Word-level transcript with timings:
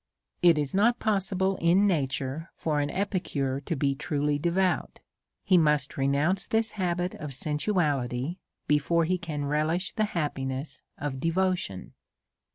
It 0.41 0.57
is 0.57 0.73
not 0.73 0.97
possible 0.97 1.57
in 1.57 1.85
nature 1.85 2.49
for 2.55 2.79
an 2.79 2.89
epicure 2.89 3.59
to 3.61 3.75
be 3.75 3.93
tru 3.93 4.25
ly 4.25 4.37
devout; 4.37 4.99
he 5.43 5.59
must 5.59 5.95
renounce 5.95 6.47
this 6.47 6.71
habit 6.71 7.13
of 7.13 7.35
sensuality 7.35 8.39
before 8.67 9.05
he 9.05 9.19
can 9.19 9.45
relish 9.45 9.91
the 9.93 10.05
happiness 10.17 10.81
of 10.97 11.19
devotion. 11.19 11.93